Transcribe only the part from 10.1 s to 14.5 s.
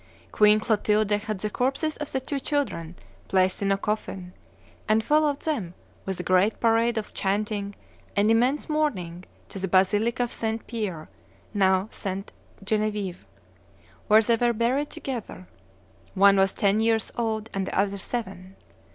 of St. Pierre (now St. Genevieve), where they